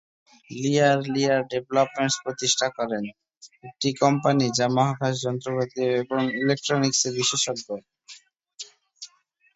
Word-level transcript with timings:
লিয়ার 0.49 0.97
Lear 1.13 1.41
Developments 1.51 2.15
প্রতিষ্ঠা 2.23 2.67
করেন, 2.77 3.03
একটি 3.63 3.89
কোম্পানি 4.01 4.45
যা 4.57 4.67
মহাকাশ 4.77 5.13
যন্ত্রপাতি 5.25 5.81
এবং 6.01 6.21
ইলেকট্রনিক্সে 6.41 7.09
বিশেষজ্ঞ। 7.17 7.67